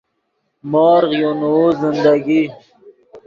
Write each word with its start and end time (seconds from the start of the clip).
مورغ 0.71 1.11
یو 1.21 1.31
نوؤ 1.39 1.67
زندگی 1.81 2.41